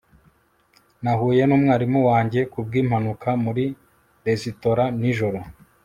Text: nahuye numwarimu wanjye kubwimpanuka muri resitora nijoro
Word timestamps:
nahuye 1.03 1.41
numwarimu 1.47 1.99
wanjye 2.09 2.39
kubwimpanuka 2.53 3.29
muri 3.43 3.65
resitora 4.27 4.83
nijoro 4.99 5.39